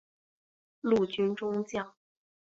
[0.81, 1.93] 陆军中将。